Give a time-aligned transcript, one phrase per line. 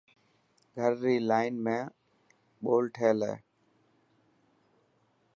[0.75, 1.75] گهر ري لان ۾
[2.61, 3.35] ٻول ٺهيل هي.